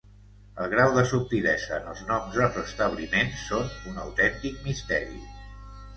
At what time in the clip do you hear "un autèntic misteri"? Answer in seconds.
3.93-5.21